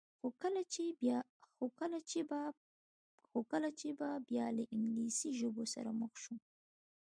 [3.29, 6.39] خو کله چې به بیا له انګلیسي ژبو سره مخ شوم.